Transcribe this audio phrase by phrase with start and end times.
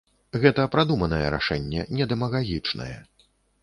[0.45, 2.95] Гэта прадуманае рашэнне, не дэмагагічнае.